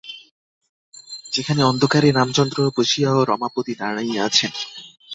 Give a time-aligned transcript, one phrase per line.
[1.31, 4.51] সেখানে অন্ধকারে রামচন্দ্র বসিয়া ও রমাপতি দাঁড়াইয়া আছেন।